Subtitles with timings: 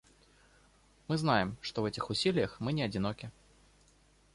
[1.07, 3.29] Мы знаем, что в этих усилиях мы не одиноки.